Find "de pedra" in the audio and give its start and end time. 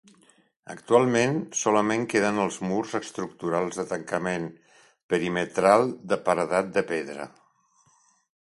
6.79-7.29